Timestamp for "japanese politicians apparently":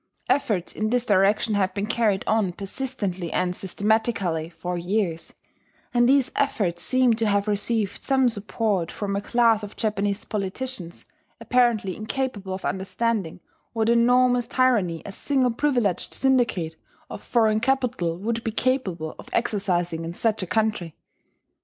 9.75-11.95